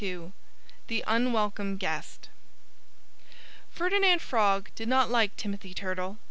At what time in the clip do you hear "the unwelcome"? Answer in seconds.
0.87-1.77